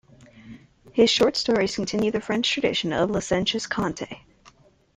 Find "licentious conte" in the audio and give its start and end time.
3.13-4.21